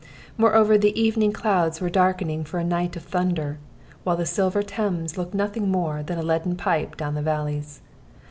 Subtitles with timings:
[0.35, 3.59] Moreover, the evening clouds were darkening for a night of thunder,
[4.03, 7.81] while the silver Thames looked nothing more than a leaden pipe down the valleys.